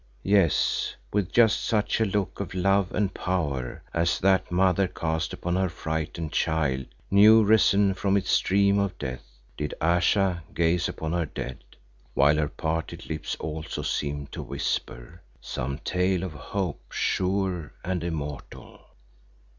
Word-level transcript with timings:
Yes, 0.23 0.95
with 1.13 1.31
just 1.31 1.63
such 1.63 2.01
a 2.01 2.05
look 2.05 2.39
of 2.39 2.55
love 2.55 2.91
and 2.91 3.13
power 3.13 3.83
as 3.93 4.17
that 4.17 4.49
mother 4.51 4.87
cast 4.87 5.31
upon 5.31 5.55
her 5.55 5.69
frightened 5.69 6.31
child 6.31 6.87
new 7.11 7.43
risen 7.43 7.93
from 7.93 8.17
its 8.17 8.35
dream 8.39 8.79
of 8.79 8.97
death, 8.97 9.21
did 9.55 9.75
Ayesha 9.79 10.41
gaze 10.55 10.89
upon 10.89 11.13
her 11.13 11.27
dead, 11.27 11.59
while 12.15 12.37
her 12.37 12.49
parted 12.49 13.11
lips 13.11 13.35
also 13.39 13.83
seemed 13.83 14.31
to 14.31 14.41
whisper 14.41 15.21
"some 15.39 15.77
tale 15.77 16.23
of 16.23 16.33
hope, 16.33 16.91
sure 16.91 17.71
and 17.83 18.03
immortal." 18.03 18.81